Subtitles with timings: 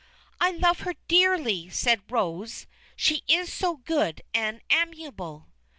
[0.39, 2.65] "I love her dearly!" said Rose;
[2.95, 5.49] "she is so good and amiable."